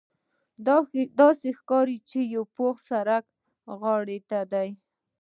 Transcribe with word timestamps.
داسې 1.19 1.47
ښکاري 1.59 1.97
چې 2.09 2.19
د 2.33 2.33
پاخه 2.55 2.81
سړک 2.89 3.25
غاړې 3.81 4.19
ته. 4.29 4.39